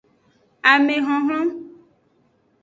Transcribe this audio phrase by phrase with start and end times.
[0.71, 1.49] Ahonhlon.